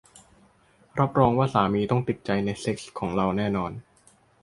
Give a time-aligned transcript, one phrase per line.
[0.99, 3.71] รับรองว่าสามีต้องติดใจในเซ็กส์ของเราแน่นอน